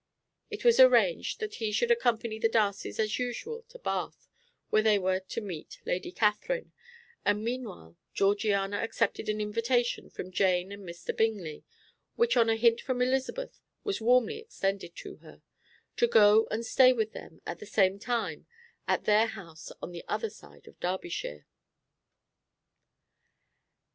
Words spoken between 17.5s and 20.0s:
the same time at their house on